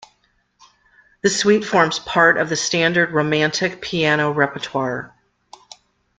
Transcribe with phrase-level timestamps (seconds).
[1.21, 5.13] The suite forms part of the standard Romantic piano repertoire.